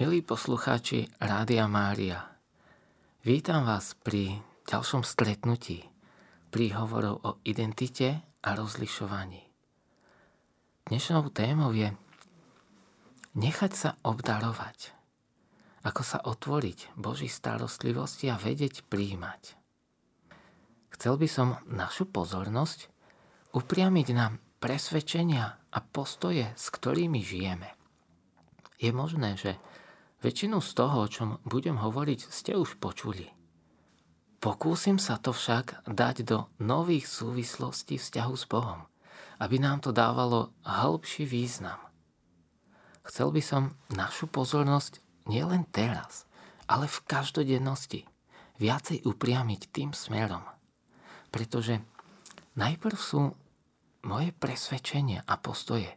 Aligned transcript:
Milí 0.00 0.24
poslucháči 0.24 1.04
Rádia 1.20 1.68
Mária, 1.68 2.24
vítam 3.28 3.68
vás 3.68 3.92
pri 4.00 4.40
ďalšom 4.64 5.04
stretnutí 5.04 5.84
príhovorov 6.48 7.20
o 7.20 7.30
identite 7.44 8.24
a 8.40 8.56
rozlišovaní. 8.56 9.44
Dnešnou 10.88 11.28
témou 11.28 11.76
je 11.76 11.92
nechať 13.36 13.72
sa 13.76 13.90
obdarovať, 14.00 14.96
ako 15.84 16.00
sa 16.00 16.24
otvoriť 16.24 16.96
Boží 16.96 17.28
starostlivosti 17.28 18.32
a 18.32 18.40
vedieť 18.40 18.88
príjmať. 18.88 19.60
Chcel 20.96 21.20
by 21.20 21.28
som 21.28 21.60
našu 21.68 22.08
pozornosť 22.08 22.88
upriamiť 23.52 24.08
na 24.16 24.40
presvedčenia 24.56 25.52
a 25.68 25.78
postoje, 25.84 26.48
s 26.56 26.72
ktorými 26.72 27.20
žijeme. 27.20 27.76
Je 28.80 28.88
možné, 28.88 29.36
že 29.36 29.60
Väčšinu 30.22 30.62
z 30.62 30.70
toho, 30.78 31.02
o 31.02 31.10
čom 31.10 31.42
budem 31.42 31.82
hovoriť, 31.82 32.30
ste 32.30 32.54
už 32.54 32.78
počuli. 32.78 33.26
Pokúsim 34.38 35.02
sa 35.02 35.18
to 35.18 35.34
však 35.34 35.82
dať 35.86 36.16
do 36.22 36.46
nových 36.62 37.10
súvislostí 37.10 37.98
vzťahu 37.98 38.34
s 38.38 38.46
Bohom, 38.46 38.86
aby 39.42 39.58
nám 39.58 39.82
to 39.82 39.90
dávalo 39.90 40.54
hĺbší 40.62 41.26
význam. 41.26 41.78
Chcel 43.02 43.34
by 43.34 43.42
som 43.42 43.74
našu 43.90 44.30
pozornosť 44.30 45.02
nielen 45.26 45.66
teraz, 45.74 46.30
ale 46.70 46.86
v 46.86 47.02
každodennosti 47.02 48.06
viacej 48.62 49.02
upriamiť 49.02 49.74
tým 49.74 49.90
smerom. 49.90 50.46
Pretože 51.34 51.82
najprv 52.54 52.94
sú 52.94 53.34
moje 54.06 54.30
presvedčenia 54.38 55.26
a 55.26 55.34
postoje, 55.34 55.90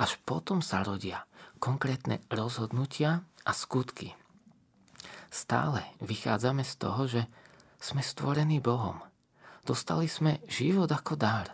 až 0.00 0.16
potom 0.24 0.64
sa 0.64 0.80
rodia 0.80 1.28
konkrétne 1.58 2.22
rozhodnutia 2.32 3.26
a 3.44 3.52
skutky. 3.52 4.14
Stále 5.28 5.84
vychádzame 6.00 6.64
z 6.64 6.74
toho, 6.80 7.02
že 7.04 7.22
sme 7.78 8.00
stvorení 8.00 8.58
Bohom. 8.64 8.98
Dostali 9.62 10.08
sme 10.08 10.40
život 10.48 10.88
ako 10.88 11.14
dar. 11.20 11.52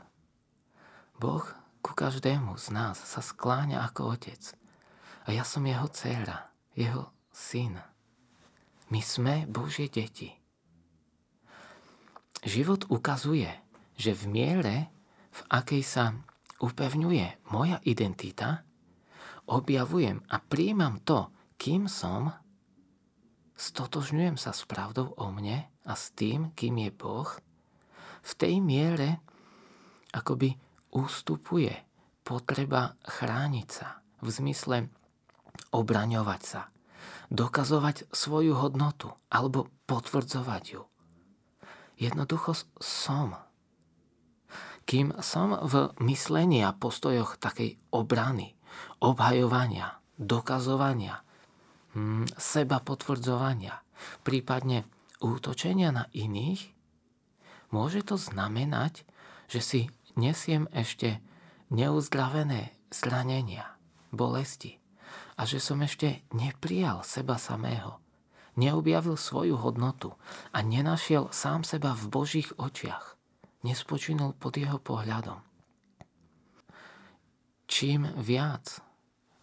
Boh 1.19 1.43
ku 1.83 1.93
každému 1.93 2.57
z 2.57 2.71
nás 2.71 2.97
sa 3.03 3.21
skláňa 3.21 3.83
ako 3.85 4.15
otec. 4.15 4.41
A 5.27 5.35
ja 5.35 5.43
som 5.43 5.67
jeho 5.67 5.91
dcéra, 5.91 6.49
jeho 6.79 7.11
syn. 7.33 7.81
My 8.89 9.01
sme 9.03 9.49
Božie 9.51 9.91
deti. 9.91 10.33
Život 12.45 12.93
ukazuje, 12.93 13.49
že 13.97 14.13
v 14.13 14.25
miere, 14.29 14.77
v 15.33 15.41
akej 15.49 15.83
sa 15.83 16.05
upevňuje 16.61 17.49
moja 17.51 17.81
identita, 17.89 18.63
objavujem 19.47 20.25
a 20.31 20.37
príjmam 20.41 21.01
to, 21.05 21.29
kým 21.61 21.89
som, 21.89 22.33
stotožňujem 23.55 24.37
sa 24.41 24.51
s 24.51 24.67
pravdou 24.67 25.15
o 25.15 25.27
mne 25.31 25.69
a 25.85 25.93
s 25.93 26.11
tým, 26.17 26.53
kým 26.57 26.81
je 26.81 26.91
Boh, 26.91 27.29
v 28.25 28.33
tej 28.41 28.59
miere 28.65 29.21
akoby 30.17 30.57
ústupuje 30.97 31.75
potreba 32.25 32.97
chrániť 33.05 33.69
sa 33.69 34.01
v 34.25 34.29
zmysle 34.33 34.77
obraňovať 35.75 36.43
sa, 36.43 36.73
dokazovať 37.29 38.09
svoju 38.09 38.57
hodnotu 38.57 39.13
alebo 39.29 39.69
potvrdzovať 39.85 40.65
ju. 40.73 40.83
Jednoducho 42.01 42.57
som. 42.81 43.39
Kým 44.85 45.17
som 45.21 45.57
v 45.65 45.93
myslení 46.05 46.65
a 46.65 46.77
postojoch 46.77 47.37
takej 47.41 47.77
obrany, 47.93 48.54
obhajovania, 49.05 50.01
dokazovania, 50.17 51.25
Hm, 51.95 52.27
seba 52.35 52.83
potvrdzovania, 52.83 53.79
prípadne 54.27 54.83
útočenia 55.23 55.95
na 55.95 56.11
iných, 56.11 56.75
môže 57.71 58.03
to 58.03 58.19
znamenať, 58.19 59.07
že 59.47 59.61
si 59.63 59.81
nesiem 60.19 60.67
ešte 60.75 61.23
neuzdravené 61.71 62.75
zranenia, 62.91 63.79
bolesti 64.11 64.83
a 65.39 65.47
že 65.47 65.63
som 65.63 65.79
ešte 65.87 66.27
neprijal 66.35 67.07
seba 67.07 67.39
samého, 67.39 68.03
neobjavil 68.59 69.15
svoju 69.15 69.55
hodnotu 69.55 70.19
a 70.51 70.67
nenašiel 70.67 71.31
sám 71.31 71.63
seba 71.63 71.95
v 71.95 72.11
Božích 72.11 72.51
očiach, 72.59 73.15
nespočinul 73.63 74.35
pod 74.35 74.59
jeho 74.59 74.83
pohľadom. 74.83 75.39
Čím 77.71 78.11
viac 78.19 78.83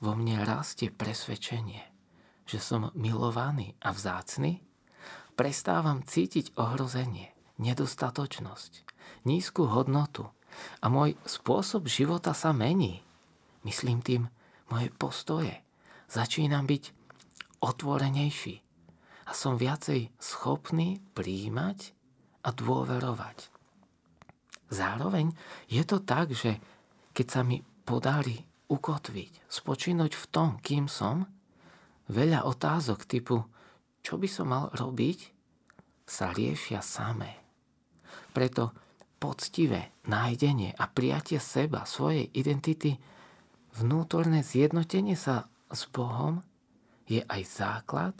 vo 0.01 0.17
mne 0.17 0.41
rastie 0.41 0.89
presvedčenie, 0.89 1.85
že 2.49 2.57
som 2.57 2.89
milovaný 2.97 3.77
a 3.79 3.93
vzácny, 3.93 4.65
prestávam 5.37 6.01
cítiť 6.01 6.57
ohrozenie, 6.57 7.31
nedostatočnosť, 7.61 8.83
nízku 9.29 9.69
hodnotu 9.69 10.27
a 10.81 10.89
môj 10.89 11.15
spôsob 11.23 11.87
života 11.87 12.33
sa 12.33 12.51
mení. 12.51 13.05
Myslím 13.61 14.01
tým 14.01 14.27
moje 14.73 14.89
postoje. 14.91 15.53
Začínam 16.09 16.65
byť 16.65 16.83
otvorenejší 17.61 18.55
a 19.29 19.31
som 19.31 19.55
viacej 19.55 20.11
schopný 20.17 20.99
príjmať 21.13 21.93
a 22.41 22.49
dôverovať. 22.49 23.53
Zároveň 24.73 25.31
je 25.69 25.83
to 25.85 26.01
tak, 26.01 26.33
že 26.33 26.57
keď 27.13 27.27
sa 27.29 27.41
mi 27.45 27.61
podarí 27.85 28.50
ukotviť, 28.71 29.51
spočínuť 29.51 30.11
v 30.15 30.25
tom, 30.31 30.55
kým 30.63 30.87
som, 30.87 31.27
veľa 32.07 32.47
otázok 32.47 33.03
typu 33.03 33.43
čo 34.01 34.17
by 34.17 34.27
som 34.27 34.49
mal 34.49 34.73
robiť, 34.73 35.19
sa 36.05 36.33
riešia 36.33 36.81
samé. 36.81 37.37
Preto 38.33 38.73
poctivé 39.21 39.93
nájdenie 40.09 40.73
a 40.75 40.89
prijatie 40.89 41.37
seba, 41.37 41.85
svojej 41.85 42.27
identity, 42.33 42.97
vnútorné 43.77 44.41
zjednotenie 44.41 45.15
sa 45.15 45.47
s 45.71 45.87
Bohom 45.87 46.41
je 47.07 47.21
aj 47.23 47.41
základ 47.47 48.15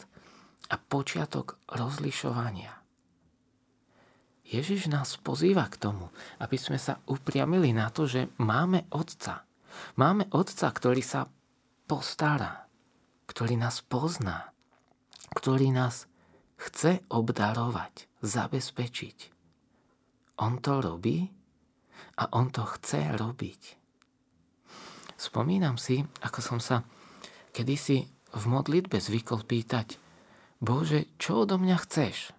a 0.70 0.78
počiatok 0.78 1.58
rozlišovania. 1.68 2.72
Ježiš 4.48 4.88
nás 4.88 5.16
pozýva 5.20 5.64
k 5.68 5.80
tomu, 5.80 6.12
aby 6.40 6.56
sme 6.60 6.76
sa 6.76 7.00
upriamili 7.08 7.72
na 7.72 7.88
to, 7.88 8.04
že 8.04 8.28
máme 8.40 8.84
Otca. 8.92 9.44
Máme 9.96 10.28
Otca, 10.32 10.68
ktorý 10.72 11.02
sa 11.04 11.28
postará, 11.86 12.66
ktorý 13.28 13.60
nás 13.60 13.84
pozná, 13.84 14.52
ktorý 15.36 15.72
nás 15.72 16.08
chce 16.56 17.02
obdarovať, 17.10 18.06
zabezpečiť. 18.22 19.18
On 20.40 20.58
to 20.62 20.80
robí 20.80 21.28
a 22.16 22.24
on 22.32 22.48
to 22.48 22.64
chce 22.78 23.16
robiť. 23.18 23.62
Spomínam 25.18 25.78
si, 25.78 26.02
ako 26.24 26.40
som 26.42 26.58
sa 26.58 26.82
kedysi 27.54 28.10
v 28.32 28.44
modlitbe 28.48 28.98
zvykol 28.98 29.44
pýtať, 29.44 30.00
Bože, 30.62 31.10
čo 31.18 31.42
odo 31.42 31.58
mňa 31.58 31.76
chceš? 31.82 32.30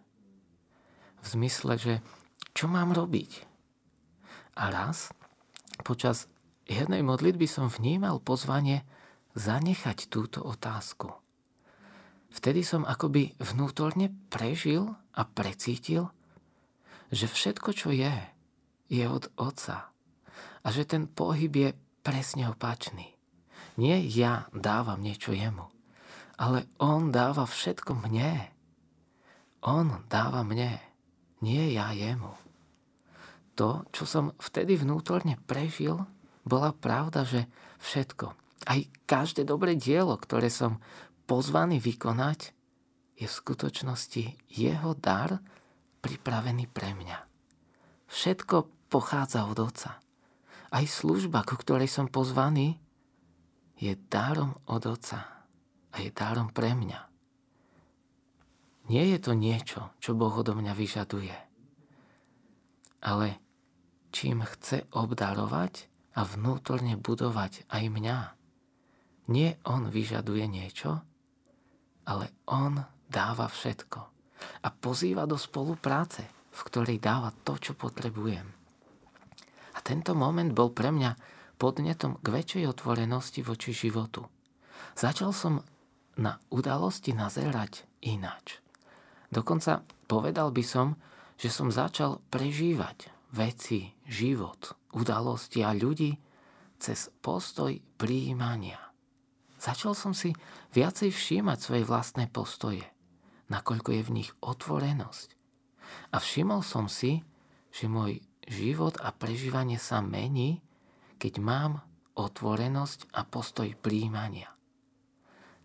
V 1.24 1.26
zmysle, 1.28 1.76
že 1.76 1.94
čo 2.56 2.72
mám 2.72 2.96
robiť? 2.96 3.44
A 4.56 4.72
raz, 4.72 5.12
počas 5.84 6.32
jednej 6.68 7.04
modlitby 7.04 7.48
som 7.48 7.68
vnímal 7.68 8.24
pozvanie 8.24 8.88
zanechať 9.34 10.08
túto 10.08 10.46
otázku. 10.46 11.12
Vtedy 12.34 12.66
som 12.66 12.82
akoby 12.82 13.38
vnútorne 13.38 14.10
prežil 14.34 14.90
a 15.14 15.22
precítil, 15.22 16.10
že 17.14 17.30
všetko, 17.30 17.70
čo 17.78 17.94
je, 17.94 18.14
je 18.90 19.06
od 19.06 19.30
Otca. 19.38 19.94
A 20.66 20.68
že 20.74 20.90
ten 20.90 21.06
pohyb 21.06 21.54
je 21.54 21.70
presne 22.02 22.50
opačný. 22.50 23.14
Nie 23.78 24.02
ja 24.02 24.50
dávam 24.54 25.02
niečo 25.02 25.34
jemu, 25.34 25.70
ale 26.38 26.70
on 26.82 27.14
dáva 27.14 27.46
všetko 27.46 28.02
mne. 28.06 28.50
On 29.62 30.02
dáva 30.10 30.42
mne, 30.42 30.82
nie 31.46 31.74
ja 31.74 31.94
jemu. 31.94 32.34
To, 33.54 33.86
čo 33.94 34.10
som 34.10 34.34
vtedy 34.42 34.74
vnútorne 34.78 35.38
prežil, 35.46 36.02
bola 36.44 36.76
pravda, 36.76 37.24
že 37.24 37.48
všetko, 37.80 38.36
aj 38.68 38.80
každé 39.08 39.44
dobré 39.48 39.76
dielo, 39.76 40.16
ktoré 40.16 40.48
som 40.48 40.80
pozvaný 41.28 41.80
vykonať, 41.80 42.56
je 43.20 43.26
v 43.30 43.38
skutočnosti 43.40 44.24
jeho 44.52 44.92
dar 44.98 45.40
pripravený 46.04 46.68
pre 46.68 46.92
mňa. 46.92 47.18
Všetko 48.12 48.90
pochádza 48.92 49.48
od 49.48 49.58
Otca. 49.64 50.02
Aj 50.74 50.86
služba, 50.86 51.46
ku 51.46 51.56
ktorej 51.56 51.88
som 51.88 52.10
pozvaný, 52.10 52.82
je 53.78 53.94
darom 54.10 54.58
od 54.68 54.84
Otca 54.86 55.48
a 55.94 55.96
je 56.02 56.10
darom 56.10 56.50
pre 56.50 56.74
mňa. 56.74 57.00
Nie 58.92 59.16
je 59.16 59.20
to 59.22 59.32
niečo, 59.32 59.96
čo 60.04 60.12
Boh 60.12 60.34
odo 60.36 60.60
mňa 60.60 60.74
vyžaduje, 60.76 61.38
ale 63.00 63.28
čím 64.12 64.44
chce 64.44 64.92
obdarovať 64.92 65.93
a 66.14 66.22
vnútorne 66.22 66.98
budovať 66.98 67.66
aj 67.70 67.84
mňa. 67.90 68.18
Nie 69.34 69.58
on 69.66 69.90
vyžaduje 69.90 70.46
niečo, 70.46 71.02
ale 72.04 72.36
On 72.46 72.78
dáva 73.08 73.48
všetko 73.48 74.00
a 74.64 74.68
pozýva 74.70 75.24
do 75.24 75.40
spolupráce, 75.40 76.28
v 76.52 76.60
ktorej 76.68 77.00
dáva 77.00 77.32
to, 77.32 77.56
čo 77.56 77.74
potrebujem. 77.74 78.46
A 79.74 79.80
tento 79.82 80.14
moment 80.14 80.52
bol 80.52 80.70
pre 80.76 80.92
mňa 80.92 81.16
podnetom 81.56 82.20
k 82.20 82.28
väčšej 82.28 82.64
otvorenosti 82.68 83.40
voči 83.42 83.72
životu. 83.72 84.28
Začal 84.94 85.32
som 85.32 85.64
na 86.20 86.38
udalosti 86.54 87.16
nazerať 87.16 87.88
ináč. 88.06 88.62
Dokonca 89.34 89.82
povedal 90.06 90.54
by 90.54 90.62
som, 90.62 91.00
že 91.40 91.50
som 91.50 91.74
začal 91.74 92.22
prežívať 92.30 93.10
veci, 93.34 93.90
život, 94.06 94.78
udalosti 94.94 95.66
a 95.66 95.74
ľudí 95.74 96.14
cez 96.78 97.10
postoj 97.22 97.74
príjmania. 97.98 98.78
Začal 99.58 99.96
som 99.96 100.12
si 100.12 100.36
viacej 100.76 101.10
všímať 101.10 101.58
svoje 101.58 101.84
vlastné 101.88 102.28
postoje, 102.28 102.84
nakoľko 103.48 103.90
je 103.96 104.02
v 104.04 104.14
nich 104.22 104.30
otvorenosť. 104.44 105.30
A 106.12 106.20
všimol 106.20 106.62
som 106.62 106.92
si, 106.92 107.24
že 107.72 107.88
môj 107.88 108.20
život 108.46 109.00
a 109.00 109.16
prežívanie 109.16 109.80
sa 109.80 110.04
mení, 110.04 110.60
keď 111.16 111.40
mám 111.40 111.80
otvorenosť 112.14 113.16
a 113.16 113.24
postoj 113.24 113.72
príjmania. 113.80 114.52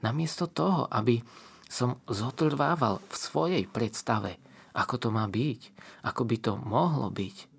Namiesto 0.00 0.46
toho, 0.46 0.86
aby 0.86 1.18
som 1.66 1.98
zotrvával 2.06 3.02
v 3.10 3.14
svojej 3.18 3.64
predstave, 3.66 4.38
ako 4.78 4.94
to 4.96 5.08
má 5.10 5.26
byť, 5.26 5.60
ako 6.06 6.22
by 6.22 6.36
to 6.38 6.52
mohlo 6.54 7.10
byť. 7.10 7.57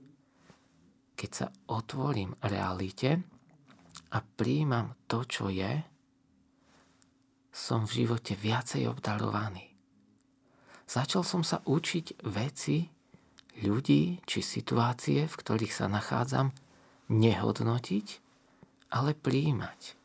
Keď 1.20 1.32
sa 1.36 1.52
otvorím 1.68 2.32
realite 2.48 3.20
a 4.16 4.24
príjmam 4.24 4.96
to, 5.04 5.28
čo 5.28 5.52
je, 5.52 5.84
som 7.52 7.84
v 7.84 8.06
živote 8.08 8.40
viacej 8.40 8.88
obdarovaný. 8.88 9.68
Začal 10.88 11.28
som 11.28 11.44
sa 11.44 11.60
učiť 11.68 12.24
veci, 12.24 12.88
ľudí 13.60 14.24
či 14.24 14.40
situácie, 14.40 15.28
v 15.28 15.36
ktorých 15.36 15.76
sa 15.76 15.92
nachádzam, 15.92 16.56
nehodnotiť, 17.12 18.08
ale 18.96 19.12
príjmať. 19.12 20.00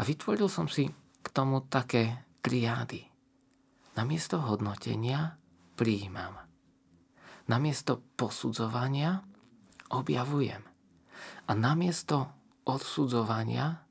A 0.00 0.08
vytvoril 0.08 0.48
som 0.48 0.72
si 0.72 0.88
k 1.20 1.28
tomu 1.36 1.60
také 1.68 2.24
triády. 2.40 3.06
Namiesto 3.94 4.40
hodnotenia 4.40 5.36
príjmam. 5.76 6.40
Namiesto 7.46 8.00
posudzovania 8.16 9.33
objavujem. 9.94 10.62
A 11.44 11.52
namiesto 11.54 12.30
odsudzovania 12.66 13.84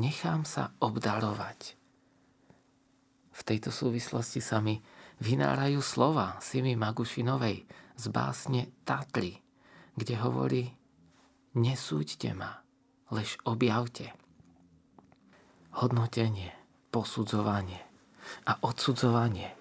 nechám 0.00 0.48
sa 0.48 0.72
obdarovať. 0.80 1.76
V 3.36 3.40
tejto 3.44 3.68
súvislosti 3.68 4.40
sa 4.40 4.64
mi 4.64 4.80
vynárajú 5.20 5.84
slova 5.84 6.40
Simi 6.40 6.72
Magušinovej 6.72 7.68
z 7.96 8.04
básne 8.08 8.72
Tatry, 8.88 9.36
kde 9.96 10.14
hovorí 10.20 10.64
Nesúďte 11.56 12.36
ma, 12.36 12.60
lež 13.12 13.40
objavte. 13.48 14.12
Hodnotenie 15.72 16.56
posudzovanie 16.96 17.80
a 18.48 18.56
odsudzovanie. 18.64 19.52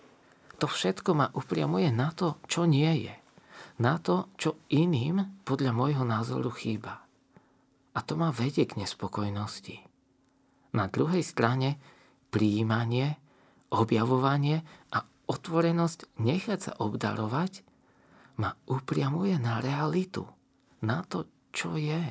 To 0.64 0.72
všetko 0.72 1.12
ma 1.12 1.28
upriamuje 1.36 1.92
na 1.92 2.16
to, 2.16 2.40
čo 2.48 2.64
nie 2.64 3.12
je. 3.12 3.16
Na 3.76 4.00
to, 4.00 4.32
čo 4.40 4.56
iným 4.72 5.44
podľa 5.44 5.72
môjho 5.76 6.04
názoru 6.08 6.52
chýba. 6.52 7.04
A 7.96 8.00
to 8.04 8.16
ma 8.16 8.32
vedie 8.32 8.64
k 8.68 8.80
nespokojnosti. 8.80 9.84
Na 10.76 10.88
druhej 10.88 11.24
strane 11.24 11.80
príjmanie, 12.32 13.20
objavovanie 13.72 14.64
a 14.92 15.04
otvorenosť 15.28 16.20
nechať 16.20 16.60
sa 16.60 16.72
obdarovať 16.80 17.64
ma 18.40 18.52
upriamuje 18.68 19.40
na 19.40 19.64
realitu, 19.64 20.28
na 20.84 21.04
to, 21.08 21.28
čo 21.56 21.80
je. 21.80 22.04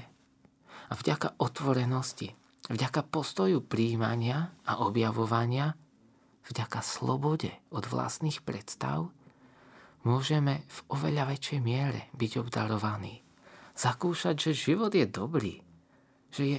A 0.89 0.93
vďaka 0.93 1.37
otvorenosti 1.37 2.33
Vďaka 2.65 3.05
postoju 3.05 3.61
príjmania 3.61 4.49
a 4.65 4.81
objavovania, 4.89 5.77
vďaka 6.49 6.81
slobode 6.81 7.53
od 7.69 7.85
vlastných 7.85 8.41
predstav, 8.41 9.13
môžeme 10.05 10.65
v 10.69 10.79
oveľa 10.93 11.35
väčšej 11.35 11.61
miere 11.61 12.13
byť 12.15 12.33
obdarovaní. 12.41 13.25
Zakúšať, 13.75 14.37
že 14.39 14.53
život 14.71 14.95
je 14.95 15.07
dobrý, 15.09 15.59
že 16.31 16.43
je 16.45 16.59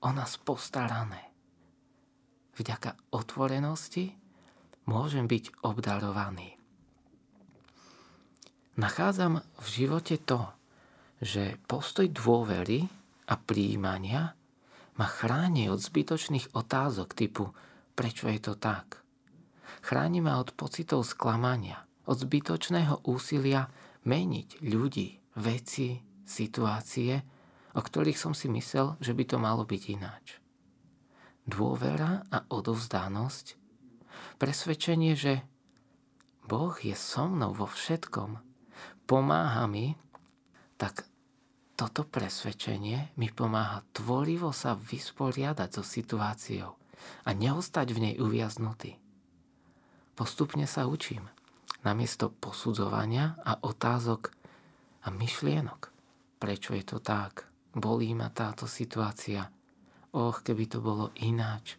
o 0.00 0.10
nás 0.14 0.40
postarané. 0.40 1.34
Vďaka 2.56 2.96
otvorenosti 3.12 4.14
môžem 4.88 5.28
byť 5.28 5.66
obdarovaný. 5.66 6.56
Nachádzam 8.74 9.42
v 9.42 9.66
živote 9.66 10.18
to, 10.22 10.50
že 11.20 11.60
postoj 11.68 12.08
dôvery 12.10 12.86
a 13.30 13.34
príjmania 13.38 14.34
ma 14.98 15.06
chráni 15.06 15.70
od 15.70 15.78
zbytočných 15.78 16.54
otázok 16.54 17.14
typu 17.14 17.54
prečo 17.94 18.26
je 18.26 18.42
to 18.42 18.54
tak. 18.58 19.00
Chráni 19.80 20.20
ma 20.20 20.42
od 20.42 20.52
pocitov 20.52 21.06
sklamania, 21.06 21.86
od 22.04 22.16
zbytočného 22.20 23.04
úsilia 23.08 23.68
meniť 24.04 24.60
ľudí, 24.60 25.20
veci, 25.40 26.00
situácie, 26.24 27.20
o 27.74 27.80
ktorých 27.80 28.18
som 28.18 28.32
si 28.36 28.46
myslel, 28.52 28.96
že 29.02 29.12
by 29.16 29.24
to 29.26 29.36
malo 29.40 29.66
byť 29.66 29.82
ináč. 29.90 30.38
Dôvera 31.44 32.24
a 32.32 32.46
odovzdanosť, 32.48 33.60
presvedčenie, 34.40 35.12
že 35.18 35.44
Boh 36.44 36.76
je 36.80 36.96
so 36.96 37.28
mnou 37.28 37.52
vo 37.52 37.68
všetkom, 37.68 38.40
pomáha 39.04 39.64
mi, 39.68 39.96
tak 40.76 41.04
toto 41.74 42.06
presvedčenie 42.06 43.18
mi 43.18 43.28
pomáha 43.34 43.82
tvorivo 43.90 44.54
sa 44.54 44.78
vysporiadať 44.78 45.68
so 45.74 45.82
situáciou 45.82 46.70
a 47.26 47.30
neostať 47.34 47.90
v 47.90 47.98
nej 47.98 48.14
uviaznutý. 48.22 48.96
Postupne 50.14 50.70
sa 50.70 50.86
učím, 50.86 51.26
namiesto 51.84 52.32
posudzovania 52.32 53.38
a 53.44 53.60
otázok 53.60 54.32
a 55.04 55.08
myšlienok. 55.12 55.92
Prečo 56.40 56.72
je 56.74 56.84
to 56.84 56.98
tak? 56.98 57.46
Bolí 57.76 58.16
ma 58.16 58.32
táto 58.32 58.64
situácia? 58.64 59.52
Och, 60.14 60.42
keby 60.42 60.64
to 60.66 60.78
bolo 60.80 61.12
ináč. 61.20 61.76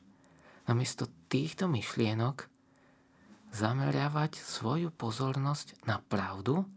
Namiesto 0.69 1.10
týchto 1.28 1.68
myšlienok 1.68 2.48
zameriavať 3.52 4.38
svoju 4.38 4.94
pozornosť 4.94 5.88
na 5.88 6.04
pravdu, 6.04 6.68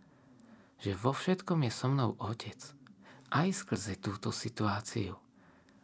že 0.78 0.94
vo 0.94 1.10
všetkom 1.10 1.66
je 1.66 1.72
so 1.74 1.86
mnou 1.90 2.14
Otec– 2.18 2.60
aj 3.28 3.48
skrze 3.52 4.00
túto 4.00 4.32
situáciu, 4.32 5.12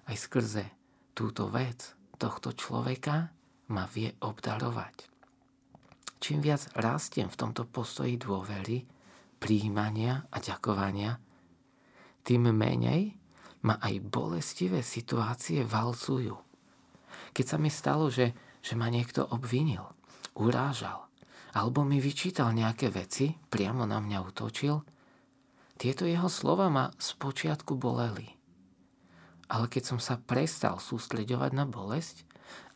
aj 0.08 0.16
skrze 0.16 0.64
túto 1.12 1.48
vec 1.52 1.92
tohto 2.16 2.56
človeka 2.56 3.28
ma 3.68 3.84
vie 3.92 4.16
obdarovať. 4.20 5.13
Čím 6.24 6.40
viac 6.40 6.72
rastiem 6.72 7.28
v 7.28 7.36
tomto 7.36 7.68
postoji 7.68 8.16
dôvery, 8.16 8.88
príjmania 9.36 10.24
a 10.32 10.40
ďakovania, 10.40 11.20
tým 12.24 12.48
menej 12.48 13.12
ma 13.68 13.76
aj 13.76 14.00
bolestivé 14.08 14.80
situácie 14.80 15.68
valcujú. 15.68 16.32
Keď 17.36 17.44
sa 17.44 17.60
mi 17.60 17.68
stalo, 17.68 18.08
že, 18.08 18.32
že 18.64 18.72
ma 18.72 18.88
niekto 18.88 19.20
obvinil, 19.28 19.84
urážal, 20.40 21.04
alebo 21.52 21.84
mi 21.84 22.00
vyčítal 22.00 22.56
nejaké 22.56 22.88
veci, 22.88 23.36
priamo 23.52 23.84
na 23.84 24.00
mňa 24.00 24.18
utočil– 24.24 24.80
tieto 25.74 26.06
jeho 26.06 26.30
slova 26.30 26.70
ma 26.70 26.94
spočiatku 26.94 27.74
boleli. 27.74 28.30
Ale 29.50 29.66
keď 29.66 29.82
som 29.94 29.98
sa 30.00 30.16
prestal 30.16 30.78
sústreďovať 30.78 31.50
na 31.52 31.66
bolesť 31.66 32.24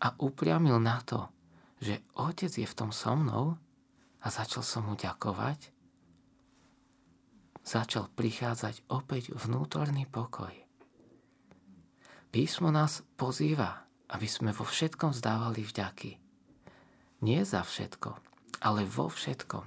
a 0.03 0.13
upriamil 0.19 0.77
na 0.83 1.01
to, 1.07 1.31
že 1.79 2.03
otec 2.19 2.51
je 2.51 2.67
v 2.67 2.77
tom 2.77 2.91
so 2.91 3.15
mnou 3.15 3.55
a 4.23 4.27
začal 4.27 4.67
som 4.67 4.87
mu 4.87 4.99
ďakovať, 4.99 5.71
začal 7.63 8.11
prichádzať 8.13 8.83
opäť 8.91 9.31
vnútorný 9.37 10.09
pokoj. 10.09 10.51
Písmo 12.29 12.69
nás 12.69 13.05
pozýva, 13.17 13.89
aby 14.13 14.29
sme 14.29 14.53
vo 14.53 14.65
všetkom 14.65 15.17
zdávali 15.17 15.65
vďaky. 15.65 16.21
Nie 17.25 17.43
za 17.45 17.65
všetko, 17.65 18.11
ale 18.65 18.85
vo 18.85 19.09
všetkom. 19.09 19.65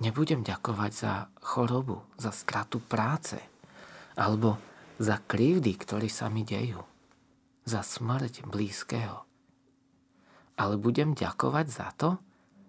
Nebudem 0.00 0.40
ďakovať 0.40 0.92
za 0.96 1.12
chorobu, 1.44 2.00
za 2.16 2.32
stratu 2.32 2.80
práce 2.80 3.36
alebo 4.16 4.56
za 5.00 5.20
krivdy, 5.20 5.76
ktoré 5.80 6.08
sa 6.08 6.28
mi 6.28 6.44
dejú, 6.44 6.80
za 7.64 7.84
smrť 7.84 8.48
blízkeho. 8.48 9.29
Ale 10.60 10.76
budem 10.76 11.16
ďakovať 11.16 11.66
za 11.72 11.88
to, 11.96 12.20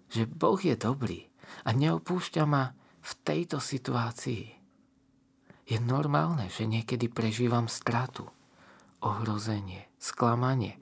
že 0.08 0.24
Boh 0.24 0.56
je 0.56 0.72
dobrý 0.72 1.28
a 1.68 1.76
neopúšťa 1.76 2.44
ma 2.48 2.72
v 3.04 3.12
tejto 3.20 3.60
situácii. 3.60 4.44
Je 5.68 5.78
normálne, 5.78 6.48
že 6.48 6.64
niekedy 6.64 7.12
prežívam 7.12 7.68
stratu, 7.68 8.32
ohrozenie, 9.04 9.92
sklamanie. 10.00 10.80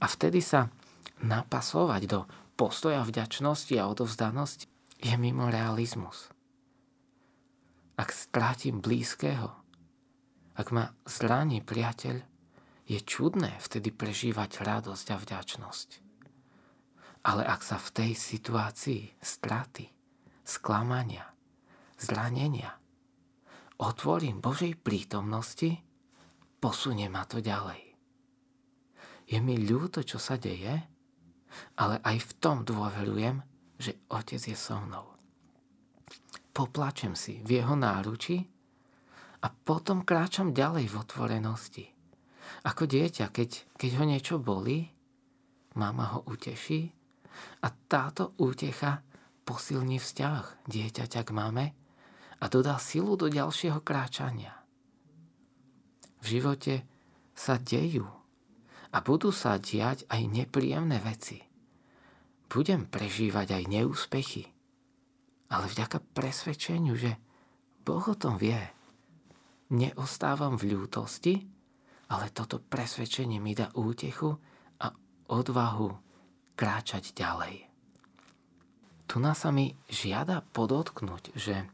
A 0.00 0.08
vtedy 0.08 0.40
sa 0.40 0.72
napasovať 1.20 2.02
do 2.08 2.20
postoja 2.56 3.04
vďačnosti 3.04 3.76
a 3.76 3.88
odovzdanosti, 3.88 4.64
je 5.00 5.16
mimo 5.16 5.48
realizmus. 5.48 6.28
Ak 7.96 8.12
strátim 8.12 8.80
blízkeho, 8.80 9.48
ak 10.56 10.68
ma 10.72 10.92
zraní 11.08 11.64
priateľ, 11.64 12.20
je 12.84 12.98
čudné 13.00 13.56
vtedy 13.60 13.92
prežívať 13.92 14.60
radosť 14.60 15.06
a 15.12 15.16
vďačnosť. 15.16 16.09
Ale 17.20 17.44
ak 17.44 17.60
sa 17.60 17.76
v 17.76 17.88
tej 17.92 18.10
situácii 18.16 19.20
straty, 19.20 19.84
sklamania, 20.40 21.28
zranenia 22.00 22.80
otvorím 23.80 24.40
Božej 24.40 24.76
prítomnosti, 24.80 25.80
posunie 26.60 27.08
ma 27.08 27.24
to 27.24 27.40
ďalej. 27.40 27.80
Je 29.30 29.38
mi 29.40 29.56
ľúto, 29.56 30.04
čo 30.04 30.20
sa 30.20 30.36
deje, 30.36 30.74
ale 31.80 31.96
aj 32.02 32.16
v 32.18 32.32
tom 32.42 32.66
dôverujem, 32.66 33.40
že 33.80 33.96
Otec 34.12 34.42
je 34.42 34.56
so 34.58 34.76
mnou. 34.76 35.16
Poplačem 36.52 37.16
si 37.16 37.40
v 37.40 37.62
jeho 37.62 37.78
náruči 37.78 38.42
a 39.40 39.48
potom 39.48 40.04
kráčam 40.04 40.52
ďalej 40.52 40.92
v 40.92 40.98
otvorenosti. 40.98 41.86
Ako 42.66 42.84
dieťa, 42.84 43.30
keď, 43.32 43.78
keď 43.78 43.90
ho 43.96 44.04
niečo 44.04 44.36
bolí, 44.42 44.90
mama 45.78 46.18
ho 46.18 46.20
uteší 46.26 46.99
a 47.64 47.68
táto 47.90 48.32
útecha 48.38 49.02
posilní 49.44 49.98
vzťah 49.98 50.70
dieťaťa 50.70 51.20
k 51.26 51.30
mame 51.34 51.66
a 52.40 52.44
dodá 52.46 52.78
silu 52.78 53.18
do 53.18 53.26
ďalšieho 53.26 53.82
kráčania. 53.82 54.54
V 56.20 56.38
živote 56.38 56.84
sa 57.34 57.56
dejú 57.56 58.06
a 58.90 58.98
budú 59.00 59.30
sa 59.32 59.56
diať 59.56 60.04
aj 60.10 60.22
nepríjemné 60.28 60.98
veci. 61.00 61.40
Budem 62.50 62.86
prežívať 62.90 63.62
aj 63.62 63.62
neúspechy, 63.70 64.44
ale 65.50 65.64
vďaka 65.70 66.02
presvedčeniu, 66.14 66.94
že 66.98 67.14
Boh 67.86 68.02
o 68.02 68.14
tom 68.18 68.36
vie, 68.36 68.58
neostávam 69.70 70.58
v 70.58 70.74
ľútosti, 70.74 71.34
ale 72.10 72.34
toto 72.34 72.58
presvedčenie 72.58 73.38
mi 73.38 73.54
dá 73.54 73.70
útechu 73.78 74.34
a 74.82 74.90
odvahu 75.30 76.09
kráčať 76.60 77.16
ďalej. 77.16 77.64
Tu 79.08 79.16
nás 79.16 79.40
sa 79.40 79.48
mi 79.48 79.72
žiada 79.88 80.44
podotknúť, 80.52 81.32
že 81.32 81.64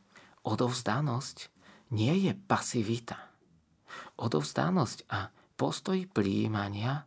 odovzdanosť 0.47 1.50
nie 1.90 2.14
je 2.31 2.33
pasivita. 2.38 3.19
Odovzdanosť 4.14 5.11
a 5.11 5.35
postoj 5.59 6.07
príjmania 6.07 7.02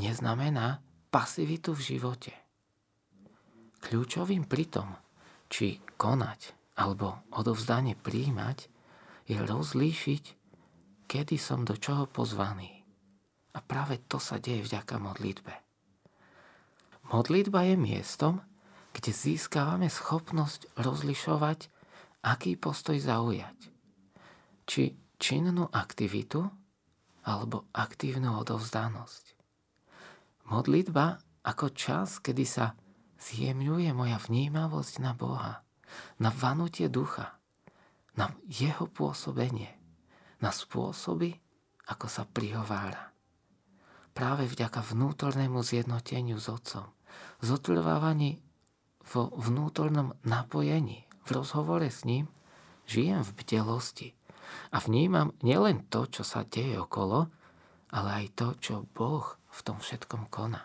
neznamená 0.00 0.80
pasivitu 1.12 1.76
v 1.76 1.94
živote. 1.94 2.32
Kľúčovým 3.84 4.48
pritom, 4.48 4.96
či 5.52 5.76
konať 6.00 6.56
alebo 6.80 7.20
odovzdanie 7.36 8.00
príjmať, 8.00 8.72
je 9.28 9.38
rozlíšiť, 9.38 10.24
kedy 11.04 11.36
som 11.36 11.68
do 11.68 11.76
čoho 11.76 12.08
pozvaný. 12.08 12.80
A 13.54 13.60
práve 13.60 14.00
to 14.08 14.16
sa 14.16 14.40
deje 14.40 14.64
vďaka 14.66 14.96
modlitbe. 14.98 15.69
Modlitba 17.10 17.66
je 17.66 17.74
miestom, 17.74 18.38
kde 18.94 19.10
získavame 19.10 19.90
schopnosť 19.90 20.70
rozlišovať, 20.78 21.66
aký 22.22 22.54
postoj 22.54 22.98
zaujať. 23.02 23.58
Či 24.66 24.94
činnú 25.18 25.66
aktivitu, 25.66 26.46
alebo 27.26 27.68
aktívnu 27.74 28.38
odovzdanosť. 28.40 29.34
Modlitba 30.48 31.20
ako 31.42 31.74
čas, 31.74 32.22
kedy 32.22 32.44
sa 32.46 32.78
zjemňuje 33.20 33.92
moja 33.92 34.16
vnímavosť 34.16 34.94
na 35.04 35.12
Boha, 35.12 35.66
na 36.22 36.30
vanutie 36.30 36.88
ducha, 36.88 37.36
na 38.16 38.32
jeho 38.46 38.86
pôsobenie, 38.86 39.74
na 40.40 40.54
spôsoby, 40.54 41.36
ako 41.90 42.06
sa 42.06 42.22
prihovára. 42.22 43.12
Práve 44.10 44.46
vďaka 44.46 44.82
vnútornému 44.94 45.62
zjednoteniu 45.62 46.38
s 46.38 46.50
Otcom, 46.50 46.90
zotrvávaní 47.40 48.42
vo 49.04 49.32
vnútornom 49.34 50.14
napojení, 50.22 51.08
v 51.24 51.28
rozhovore 51.30 51.88
s 51.88 52.04
ním, 52.04 52.28
žijem 52.86 53.22
v 53.24 53.34
bdelosti, 53.42 54.08
a 54.74 54.82
vnímam 54.82 55.34
nielen 55.42 55.86
to, 55.90 56.06
čo 56.10 56.22
sa 56.26 56.42
deje 56.46 56.78
okolo, 56.78 57.30
ale 57.90 58.08
aj 58.22 58.26
to, 58.34 58.48
čo 58.58 58.74
Boh 58.94 59.38
v 59.50 59.60
tom 59.66 59.78
všetkom 59.82 60.30
koná. 60.30 60.62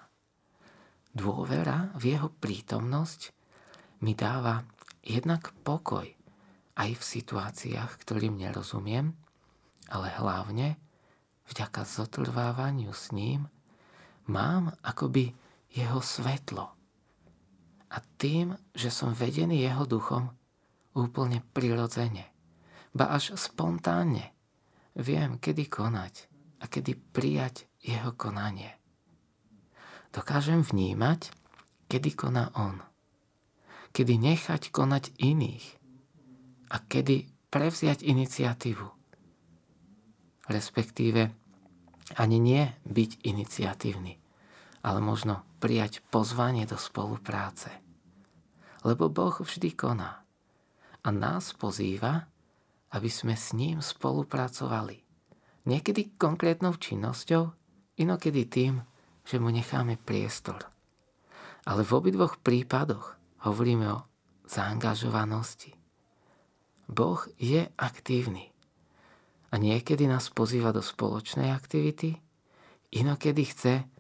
Dôvera 1.16 1.96
v 1.96 2.18
jeho 2.18 2.30
prítomnosť 2.30 3.32
mi 4.04 4.14
dáva 4.14 4.62
jednak 5.02 5.56
pokoj 5.64 6.06
aj 6.76 6.90
v 6.92 7.04
situáciách, 7.04 7.92
ktorým 8.04 8.36
nerozumiem, 8.36 9.16
ale 9.88 10.12
hlavne 10.12 10.76
vďaka 11.48 11.88
zotrvávaniu 11.88 12.92
s 12.92 13.16
ním 13.16 13.48
mám 14.28 14.76
akoby 14.84 15.32
jeho 15.75 16.00
svetlo. 16.00 16.72
A 17.91 17.98
tým, 18.15 18.55
že 18.72 18.88
som 18.88 19.12
vedený 19.12 19.60
jeho 19.67 19.84
duchom, 19.84 20.32
úplne 20.96 21.44
prirodzene 21.51 22.32
ba 22.96 23.12
až 23.12 23.36
spontánne 23.36 24.32
viem, 24.96 25.36
kedy 25.36 25.67
konať 25.67 26.32
a 26.63 26.72
kedy 26.72 26.96
prijať 27.12 27.67
jeho 27.84 28.15
konanie. 28.15 28.72
Dokážem 30.15 30.63
vnímať, 30.63 31.27
kedy 31.91 32.15
koná 32.15 32.55
on, 32.55 32.79
kedy 33.91 34.15
nechať 34.15 34.72
konať 34.72 35.12
iných 35.20 35.65
a 36.72 36.79
kedy 36.79 37.27
prevziať 37.51 38.08
iniciatívu. 38.08 38.88
Respektíve 40.48 41.22
ani 42.15 42.38
nie 42.39 42.63
byť 42.88 43.12
iniciatívny, 43.27 44.13
ale 44.88 45.00
možno 45.03 45.44
prijať 45.66 46.06
pozvanie 46.14 46.70
do 46.70 46.78
spolupráce. 46.78 47.74
Lebo 48.86 49.10
Boh 49.10 49.34
vždy 49.34 49.74
koná 49.74 50.22
a 51.02 51.10
nás 51.10 51.58
pozýva, 51.58 52.30
aby 52.94 53.10
sme 53.10 53.34
s 53.34 53.50
ním 53.58 53.82
spolupracovali. 53.82 55.02
Niekedy 55.66 56.22
konkrétnou 56.22 56.78
činnosťou, 56.78 57.50
inokedy 57.98 58.46
tým, 58.46 58.86
že 59.26 59.42
mu 59.42 59.50
necháme 59.50 59.98
priestor. 59.98 60.70
Ale 61.66 61.82
v 61.82 61.98
obidvoch 61.98 62.38
prípadoch 62.46 63.18
hovoríme 63.42 63.90
o 63.90 64.06
zaangažovanosti. 64.46 65.74
Boh 66.86 67.26
je 67.42 67.66
aktívny 67.74 68.54
a 69.50 69.58
niekedy 69.58 70.06
nás 70.06 70.30
pozýva 70.30 70.70
do 70.70 70.86
spoločnej 70.86 71.50
aktivity, 71.50 72.22
inokedy 72.94 73.50
chce, 73.50 73.95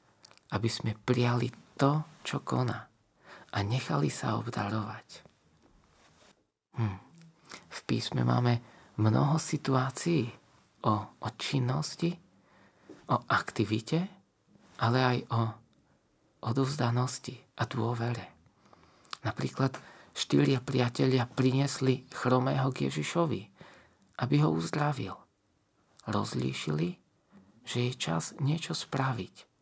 aby 0.55 0.69
sme 0.71 0.95
prijali 0.95 1.51
to, 1.75 2.07
čo 2.23 2.39
koná 2.39 2.87
a 3.51 3.57
nechali 3.59 4.07
sa 4.07 4.39
obdarovať. 4.39 5.07
Hm. 6.79 6.97
V 7.71 7.79
písme 7.83 8.23
máme 8.23 8.63
mnoho 8.99 9.35
situácií 9.35 10.31
o, 10.87 10.93
o 11.19 11.29
činnosti, 11.35 12.11
o 13.11 13.15
aktivite, 13.27 13.99
ale 14.79 14.99
aj 15.03 15.17
o 15.31 15.41
odovzdanosti 16.47 17.35
a 17.59 17.63
dôvere. 17.67 18.25
Napríklad 19.23 19.75
štyria 20.11 20.61
priatelia 20.61 21.25
priniesli 21.25 22.05
chromého 22.11 22.71
k 22.71 22.87
Ježišovi, 22.91 23.41
aby 24.21 24.35
ho 24.43 24.53
uzdravil. 24.53 25.15
Rozlíšili, 26.05 27.01
že 27.65 27.77
je 27.89 27.93
čas 27.97 28.37
niečo 28.37 28.77
spraviť. 28.77 29.54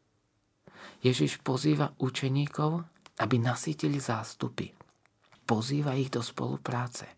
Ježiš 1.03 1.43
pozýva 1.43 1.91
učeníkov, 1.99 2.79
aby 3.19 3.35
nasytili 3.35 3.99
zástupy. 3.99 4.71
Pozýva 5.43 5.99
ich 5.99 6.07
do 6.07 6.23
spolupráce. 6.23 7.11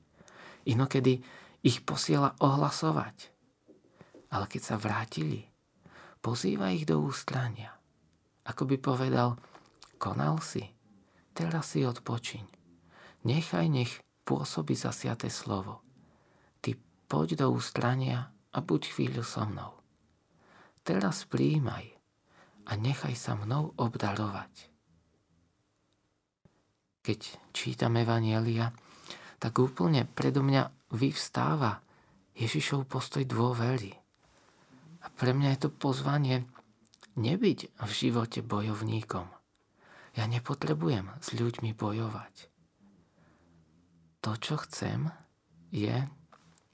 Inokedy 0.66 1.22
ich 1.62 1.86
posiela 1.86 2.34
ohlasovať. 2.42 3.30
Ale 4.34 4.50
keď 4.50 4.62
sa 4.66 4.76
vrátili, 4.82 5.46
pozýva 6.18 6.74
ich 6.74 6.90
do 6.90 6.98
ústrania. 6.98 7.78
Ako 8.50 8.66
by 8.66 8.82
povedal, 8.82 9.38
konal 10.02 10.42
si, 10.42 10.66
teraz 11.38 11.78
si 11.78 11.86
odpočiň. 11.86 12.42
Nechaj 13.30 13.70
nech 13.70 14.02
pôsobi 14.26 14.74
zasiate 14.74 15.30
slovo. 15.30 15.86
Ty 16.66 16.74
poď 17.06 17.46
do 17.46 17.54
ústrania 17.54 18.34
a 18.50 18.58
buď 18.66 18.82
chvíľu 18.98 19.22
so 19.22 19.46
mnou. 19.46 19.78
Teraz 20.82 21.26
príjmaj 21.30 21.95
a 22.66 22.72
nechaj 22.74 23.14
sa 23.14 23.38
mnou 23.38 23.74
obdarovať. 23.78 24.70
Keď 27.06 27.20
čítam 27.54 28.02
Evanielia, 28.02 28.74
tak 29.38 29.62
úplne 29.62 30.10
predo 30.10 30.42
mňa 30.42 30.90
vyvstáva 30.90 31.86
Ježišov 32.34 32.90
postoj 32.90 33.22
dôvery. 33.22 33.94
A 35.06 35.08
pre 35.14 35.38
mňa 35.38 35.54
je 35.54 35.60
to 35.66 35.70
pozvanie 35.70 36.50
nebyť 37.14 37.78
v 37.78 37.92
živote 37.94 38.42
bojovníkom. 38.42 39.30
Ja 40.18 40.26
nepotrebujem 40.26 41.14
s 41.22 41.38
ľuďmi 41.38 41.78
bojovať. 41.78 42.50
To, 44.26 44.34
čo 44.42 44.58
chcem, 44.66 45.14
je 45.70 46.10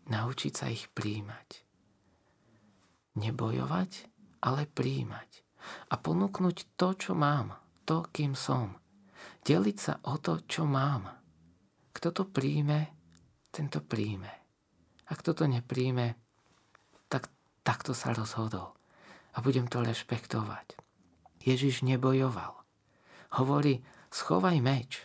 naučiť 0.07 0.53
sa 0.55 0.71
ich 0.71 0.87
príjmať. 0.95 1.67
Nebojovať, 3.19 3.91
ale 4.39 4.63
príjmať. 4.71 5.50
A 5.89 5.95
ponúknuť 5.97 6.77
to, 6.77 6.93
čo 6.97 7.11
mám, 7.13 7.55
to, 7.85 8.05
kým 8.09 8.33
som. 8.37 8.77
Deliť 9.41 9.77
sa 9.77 9.93
o 10.07 10.17
to, 10.17 10.45
čo 10.45 10.65
mám. 10.65 11.09
Kto 11.91 12.09
to 12.13 12.23
príjme, 12.29 12.93
tento 13.51 13.83
príjme. 13.83 14.31
A 15.09 15.11
kto 15.17 15.35
to 15.35 15.45
nepríjme, 15.49 16.15
tak 17.11 17.27
takto 17.67 17.91
sa 17.91 18.15
rozhodol. 18.15 18.73
A 19.35 19.43
budem 19.43 19.67
to 19.67 19.83
rešpektovať. 19.83 20.79
Ježiš 21.41 21.83
nebojoval. 21.83 22.61
Hovorí, 23.35 23.83
schovaj 24.11 24.57
meč. 24.61 25.03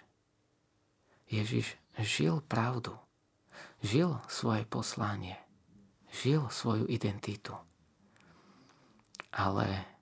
Ježiš 1.26 1.74
žil 1.98 2.42
pravdu. 2.44 2.94
Žil 3.82 4.20
svoje 4.30 4.62
poslanie. 4.68 5.38
Žil 6.22 6.48
svoju 6.50 6.86
identitu. 6.86 7.54
Ale 9.34 9.95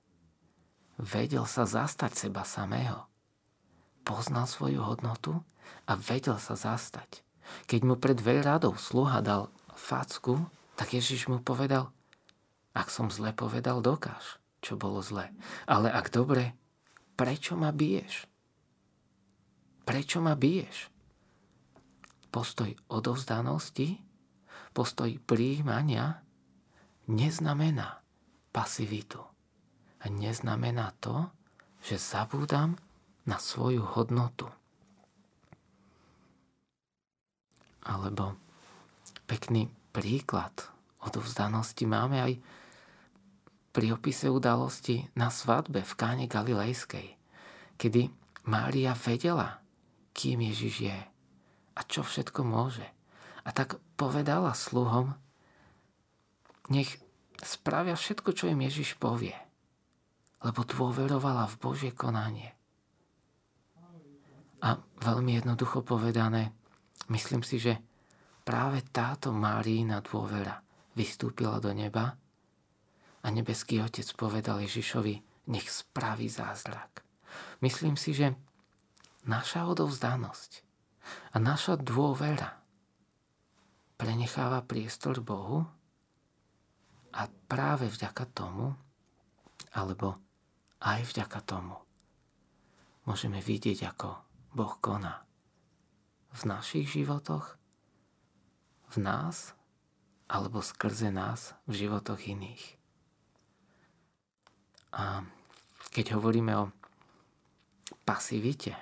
vedel 1.00 1.44
sa 1.48 1.66
zastať 1.66 2.12
seba 2.14 2.46
samého. 2.46 3.08
Poznal 4.04 4.44
svoju 4.44 4.84
hodnotu 4.84 5.40
a 5.88 5.96
vedel 5.96 6.36
sa 6.36 6.54
zastať. 6.54 7.24
Keď 7.68 7.80
mu 7.84 7.94
pred 7.96 8.16
veľradou 8.20 8.76
sluha 8.76 9.20
dal 9.20 9.52
facku, 9.76 10.44
tak 10.74 10.96
Ježiš 10.96 11.28
mu 11.28 11.40
povedal, 11.40 11.92
ak 12.74 12.90
som 12.90 13.12
zle 13.12 13.30
povedal, 13.30 13.78
dokáž, 13.78 14.42
čo 14.58 14.74
bolo 14.74 14.98
zle. 15.04 15.30
Ale 15.68 15.92
ak 15.92 16.10
dobre, 16.10 16.56
prečo 17.14 17.54
ma 17.54 17.70
biješ? 17.70 18.26
Prečo 19.84 20.18
ma 20.24 20.34
biješ? 20.34 20.90
Postoj 22.34 22.74
odovzdanosti, 22.90 24.02
postoj 24.74 25.14
príjmania 25.22 26.24
neznamená 27.06 28.02
pasivitu. 28.50 29.33
Neznamená 30.04 30.92
to, 31.00 31.28
že 31.84 32.00
zabúdam 32.00 32.76
na 33.24 33.40
svoju 33.40 33.84
hodnotu. 33.84 34.48
Alebo 37.84 38.36
pekný 39.28 39.68
príklad 39.92 40.52
odovzdanosti 41.04 41.84
máme 41.84 42.20
aj 42.20 42.32
pri 43.74 43.92
opise 43.92 44.30
udalosti 44.30 45.08
na 45.18 45.28
svadbe 45.28 45.84
v 45.84 45.92
káne 45.98 46.24
Galilejskej, 46.30 47.16
kedy 47.76 48.08
Mária 48.48 48.96
vedela, 48.96 49.60
kým 50.16 50.40
Ježiš 50.46 50.74
je 50.88 50.98
a 51.74 51.80
čo 51.84 52.06
všetko 52.06 52.46
môže. 52.46 52.86
A 53.44 53.52
tak 53.52 53.76
povedala 53.98 54.56
sluhom, 54.56 55.12
nech 56.72 56.96
spravia 57.44 57.98
všetko, 57.98 58.32
čo 58.32 58.48
im 58.48 58.64
Ježiš 58.64 58.96
povie, 58.96 59.36
lebo 60.44 60.60
dôverovala 60.62 61.48
v 61.48 61.56
Božie 61.56 61.92
konanie. 61.96 62.52
A 64.60 64.76
veľmi 65.00 65.40
jednoducho 65.40 65.80
povedané, 65.80 66.52
myslím 67.08 67.40
si, 67.40 67.56
že 67.60 67.80
práve 68.44 68.84
táto 68.92 69.32
Márína 69.32 70.04
dôvera 70.04 70.60
vystúpila 70.92 71.60
do 71.60 71.72
neba 71.72 72.16
a 73.24 73.26
nebeský 73.32 73.80
Otec 73.80 74.08
povedal 74.16 74.60
Ježišovi, 74.60 75.48
nech 75.48 75.68
spraví 75.68 76.28
zázrak. 76.28 77.04
Myslím 77.60 77.96
si, 77.96 78.12
že 78.12 78.36
naša 79.24 79.68
odovzdanosť 79.68 80.64
a 81.32 81.36
naša 81.40 81.80
dôvera 81.80 82.60
prenecháva 83.96 84.60
priestor 84.64 85.20
Bohu 85.24 85.64
a 87.12 87.28
práve 87.48 87.88
vďaka 87.88 88.24
tomu, 88.32 88.72
alebo 89.76 90.23
aj 90.84 91.00
vďaka 91.08 91.40
tomu, 91.48 91.80
môžeme 93.08 93.40
vidieť, 93.40 93.88
ako 93.88 94.20
Boh 94.52 94.76
koná 94.84 95.24
v 96.34 96.40
našich 96.44 96.92
životoch, 96.92 97.56
v 98.92 98.96
nás, 99.00 99.56
alebo 100.28 100.60
skrze 100.60 101.08
nás 101.08 101.56
v 101.64 101.86
životoch 101.86 102.20
iných. 102.20 102.64
A 104.94 105.24
keď 105.90 106.20
hovoríme 106.20 106.52
o 106.58 106.70
pasivite, 108.04 108.76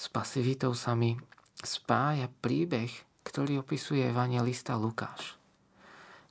s 0.00 0.08
pasivitou 0.08 0.72
sa 0.72 0.96
mi 0.96 1.20
spája 1.60 2.32
príbeh, 2.40 2.88
ktorý 3.20 3.60
opisuje 3.60 4.00
evangelista 4.00 4.80
Lukáš, 4.80 5.36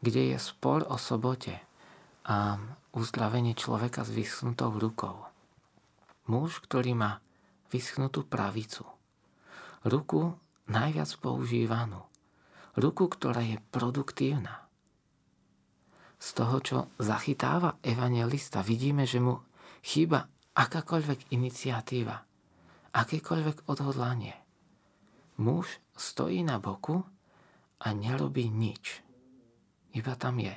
kde 0.02 0.34
je 0.34 0.38
spor 0.42 0.82
o 0.90 0.98
sobote 0.98 1.62
a 2.26 2.58
uzdravenie 2.94 3.54
človeka 3.54 4.02
s 4.06 4.12
vyschnutou 4.14 4.74
rukou. 4.74 5.26
Muž, 6.30 6.62
ktorý 6.62 6.94
má 6.94 7.22
vyschnutú 7.70 8.26
pravicu, 8.26 8.86
ruku 9.86 10.38
najviac 10.70 11.10
používanú, 11.22 12.06
ruku, 12.78 13.10
ktorá 13.10 13.42
je 13.42 13.58
produktívna. 13.74 14.70
Z 16.20 16.28
toho, 16.36 16.58
čo 16.60 16.78
zachytáva 17.00 17.80
evangelista, 17.82 18.60
vidíme, 18.60 19.08
že 19.08 19.24
mu 19.24 19.40
chýba 19.82 20.28
akákoľvek 20.54 21.32
iniciatíva, 21.32 22.18
akékoľvek 22.92 23.72
odhodlanie. 23.72 24.36
Muž 25.40 25.80
stojí 25.96 26.44
na 26.44 26.60
boku 26.60 27.00
a 27.80 27.88
nerobí 27.96 28.52
nič. 28.52 29.00
Iba 29.96 30.20
tam 30.20 30.44
je. 30.44 30.54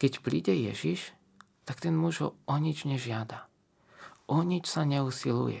Keď 0.00 0.12
príde 0.24 0.56
Ježiš, 0.56 1.17
tak 1.68 1.84
ten 1.84 1.92
muž 1.92 2.24
ho 2.24 2.30
o 2.48 2.56
nič 2.56 2.88
nežiada. 2.88 3.44
O 4.24 4.40
nič 4.40 4.64
sa 4.64 4.88
neusiluje. 4.88 5.60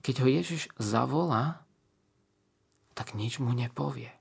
Keď 0.00 0.14
ho 0.24 0.26
Ježiš 0.32 0.72
zavolá, 0.80 1.60
tak 2.96 3.12
nič 3.12 3.36
mu 3.36 3.52
nepovie. 3.52 4.16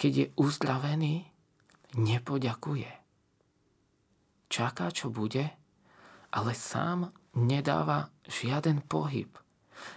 Keď 0.00 0.12
je 0.16 0.26
uzdravený, 0.40 1.28
nepoďakuje. 1.92 2.88
Čaká, 4.48 4.88
čo 4.88 5.12
bude, 5.12 5.52
ale 6.32 6.52
sám 6.56 7.12
nedáva 7.36 8.08
žiaden 8.24 8.80
pohyb 8.88 9.28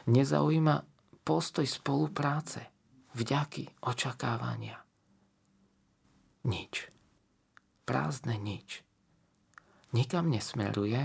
nezaujíma 0.08 0.84
postoj 1.24 1.66
spolupráce, 1.66 2.66
vďaky, 3.14 3.82
očakávania. 3.82 4.82
Nič. 6.46 6.90
Prázdne 7.86 8.38
nič. 8.38 8.86
Nikam 9.94 10.32
nesmeruje 10.32 11.02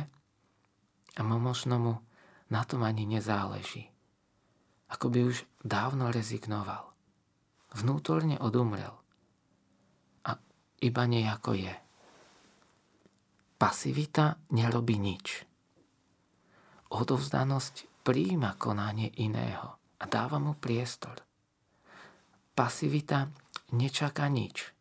a 1.17 1.21
možno 1.27 1.77
mu 1.77 1.95
na 2.49 2.63
tom 2.65 2.87
ani 2.87 3.05
nezáleží. 3.05 3.91
Ako 4.91 5.13
by 5.13 5.19
už 5.27 5.47
dávno 5.63 6.11
rezignoval. 6.11 6.91
Vnútorne 7.71 8.41
odumrel. 8.43 8.91
A 10.27 10.35
iba 10.83 11.05
nejako 11.07 11.55
je. 11.55 11.75
Pasivita 13.61 14.41
nerobí 14.51 14.99
nič. 14.99 15.47
Odovzdanosť 16.91 18.03
príjima 18.03 18.59
konanie 18.59 19.15
iného 19.23 19.79
a 20.01 20.05
dáva 20.11 20.43
mu 20.43 20.59
priestor. 20.59 21.23
Pasivita 22.57 23.31
nečaká 23.71 24.27
nič. 24.27 24.75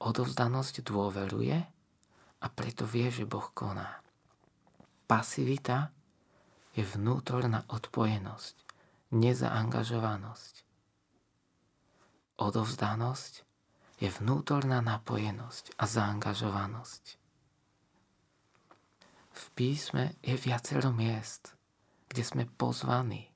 Odovzdanosť 0.00 0.80
dôveruje 0.86 1.58
a 2.42 2.46
preto 2.50 2.82
vie, 2.82 3.08
že 3.08 3.22
Boh 3.22 3.46
koná. 3.54 4.02
Pasivita 5.06 5.94
je 6.74 6.82
vnútorná 6.82 7.62
odpojenosť, 7.70 8.56
nezaangažovanosť. 9.14 10.54
Odovzdanosť 12.42 13.32
je 14.02 14.08
vnútorná 14.10 14.82
napojenosť 14.82 15.78
a 15.78 15.84
zaangažovanosť. 15.86 17.04
V 19.32 19.44
písme 19.54 20.18
je 20.26 20.34
viacero 20.34 20.90
miest, 20.90 21.54
kde 22.10 22.24
sme 22.26 22.44
pozvaní 22.58 23.30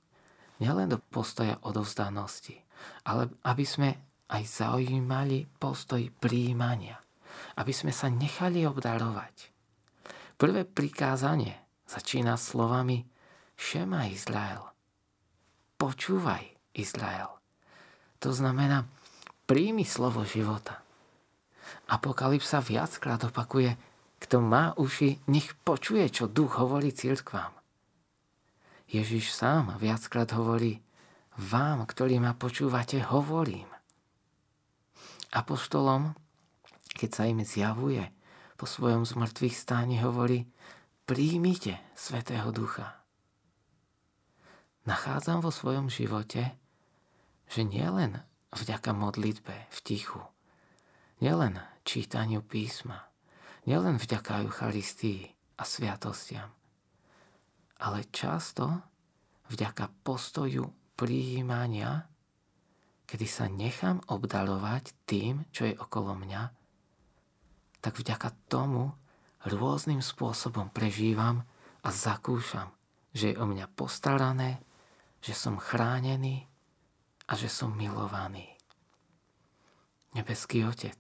nielen 0.58 0.90
do 0.90 0.98
postoja 0.98 1.60
odovzdanosti, 1.62 2.58
ale 3.06 3.30
aby 3.46 3.64
sme 3.64 3.90
aj 4.26 4.42
zaujímali 4.42 5.46
postoj 5.60 6.02
príjmania, 6.18 6.98
aby 7.56 7.72
sme 7.72 7.92
sa 7.92 8.12
nechali 8.12 8.68
obdarovať. 8.68 9.52
Prvé 10.36 10.68
prikázanie 10.68 11.56
začína 11.88 12.36
slovami 12.36 13.08
Šema 13.56 14.12
Izrael. 14.12 14.60
Počúvaj 15.80 16.44
Izrael. 16.76 17.32
To 18.20 18.30
znamená, 18.32 18.84
príjmi 19.48 19.84
slovo 19.88 20.24
života. 20.28 20.84
Apokalypsa 21.88 22.60
viackrát 22.60 23.20
opakuje, 23.24 23.76
kto 24.20 24.40
má 24.40 24.72
uši, 24.76 25.20
nech 25.28 25.52
počuje, 25.64 26.08
čo 26.08 26.28
duch 26.28 26.56
hovorí 26.60 26.92
cirkvám. 26.92 27.52
Ježiš 28.86 29.34
sám 29.34 29.76
viackrát 29.80 30.30
hovorí, 30.36 30.80
vám, 31.36 31.84
ktorí 31.84 32.16
ma 32.16 32.32
počúvate, 32.32 33.02
hovorím. 33.02 33.68
Apoštolom, 35.36 36.16
keď 36.96 37.11
sa 37.12 37.28
im 37.28 37.44
zjavuje 37.44 38.09
po 38.56 38.64
svojom 38.64 39.04
zmrtvých 39.04 39.52
stáne, 39.52 40.00
hovorí, 40.00 40.48
príjmite 41.04 41.76
Svetého 41.92 42.48
Ducha. 42.50 43.04
Nachádzam 44.88 45.44
vo 45.44 45.52
svojom 45.52 45.92
živote, 45.92 46.56
že 47.52 47.62
nielen 47.62 48.24
vďaka 48.56 48.96
modlitbe 48.96 49.54
v 49.68 49.78
tichu, 49.85 50.24
nielen 51.20 51.61
čítaniu 51.85 52.40
písma, 52.40 53.04
nielen 53.68 54.00
vďaka 54.00 54.48
Eucharistii 54.48 55.28
a 55.61 55.62
sviatostiam, 55.68 56.48
ale 57.76 58.09
často 58.09 58.80
vďaka 59.52 59.92
postoju 60.00 60.72
prijímania, 60.96 62.09
kedy 63.04 63.26
sa 63.28 63.46
nechám 63.46 64.00
obdarovať 64.09 64.96
tým, 65.04 65.44
čo 65.52 65.68
je 65.68 65.74
okolo 65.76 66.16
mňa, 66.16 66.55
tak 67.87 68.03
vďaka 68.03 68.35
tomu 68.51 68.90
rôznym 69.46 70.03
spôsobom 70.03 70.75
prežívam 70.75 71.46
a 71.87 71.94
zakúšam, 71.94 72.75
že 73.14 73.31
je 73.31 73.38
o 73.38 73.46
mňa 73.46 73.70
postarané, 73.79 74.59
že 75.22 75.38
som 75.38 75.55
chránený 75.55 76.51
a 77.31 77.38
že 77.38 77.46
som 77.46 77.70
milovaný. 77.79 78.59
Nebeský 80.18 80.66
Otec, 80.66 80.99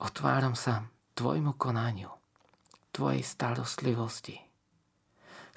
otváram 0.00 0.56
sa 0.56 0.88
Tvojmu 1.12 1.52
konaniu, 1.60 2.08
Tvojej 2.96 3.20
starostlivosti. 3.20 4.40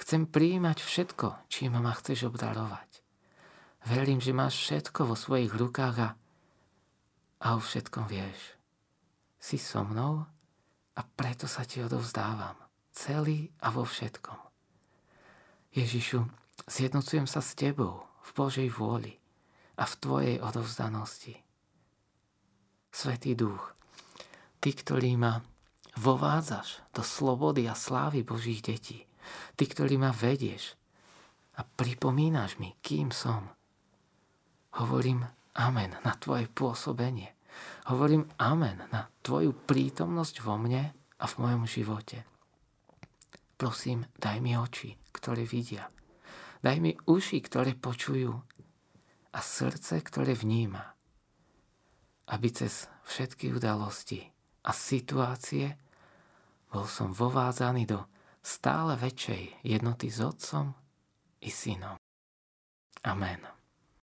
Chcem 0.03 0.27
prijímať 0.27 0.83
všetko, 0.83 1.47
čím 1.47 1.79
ma 1.79 1.95
chceš 1.95 2.27
obdarovať. 2.27 2.99
Verím, 3.87 4.19
že 4.19 4.35
máš 4.35 4.59
všetko 4.67 5.07
vo 5.07 5.15
svojich 5.15 5.55
rukách 5.55 5.95
a, 6.03 6.09
a 7.39 7.47
o 7.55 7.63
všetkom 7.63 8.03
vieš. 8.11 8.58
Si 9.39 9.55
so 9.55 9.87
mnou 9.87 10.21
a 10.95 11.01
preto 11.01 11.47
sa 11.47 11.63
ti 11.63 11.79
odovzdávam. 11.79 12.59
Celý 12.91 13.47
a 13.63 13.71
vo 13.71 13.87
všetkom. 13.87 14.35
Ježišu, 15.71 16.27
zjednocujem 16.67 17.23
sa 17.23 17.39
s 17.39 17.55
tebou 17.55 18.03
v 18.03 18.29
Božej 18.35 18.69
vôli 18.75 19.15
a 19.79 19.87
v 19.87 19.93
tvojej 20.03 20.37
odovzdanosti. 20.43 21.39
Svetý 22.91 23.39
duch, 23.39 23.63
ty, 24.59 24.75
ktorý 24.75 25.15
ma 25.15 25.39
vovádzaš 25.95 26.83
do 26.91 27.05
slobody 27.05 27.69
a 27.71 27.77
slávy 27.77 28.27
Božích 28.27 28.59
detí, 28.59 29.07
ty, 29.55 29.63
ktorý 29.63 29.95
ma 29.95 30.11
vedieš 30.11 30.75
a 31.55 31.63
pripomínaš 31.63 32.59
mi, 32.59 32.75
kým 32.83 33.15
som– 33.15 33.47
Hovorím 34.77 35.25
amen 35.57 35.97
na 36.05 36.13
tvoje 36.13 36.45
pôsobenie. 36.45 37.33
Hovorím 37.89 38.29
amen 38.37 38.85
na 38.93 39.09
tvoju 39.25 39.53
prítomnosť 39.53 40.45
vo 40.45 40.55
mne 40.61 40.93
a 41.19 41.25
v 41.25 41.35
mojom 41.41 41.63
živote. 41.65 42.23
Prosím, 43.59 44.07
daj 44.15 44.39
mi 44.39 44.55
oči, 44.55 44.95
ktoré 45.11 45.43
vidia. 45.43 45.91
Daj 46.63 46.77
mi 46.79 46.95
uši, 46.95 47.43
ktoré 47.43 47.75
počujú 47.75 48.31
a 49.35 49.39
srdce, 49.39 49.99
ktoré 49.99 50.31
vníma. 50.35 50.95
Aby 52.31 52.47
cez 52.55 52.87
všetky 53.03 53.51
udalosti 53.51 54.23
a 54.63 54.71
situácie 54.71 55.75
bol 56.69 56.85
som 56.85 57.11
vovádzaný 57.11 57.83
do 57.89 57.99
stále 58.39 58.95
väčšej 58.95 59.65
jednoty 59.65 60.07
s 60.07 60.21
Otcom 60.21 60.71
i 61.41 61.49
Synom. 61.49 61.97
Amen. 63.03 63.58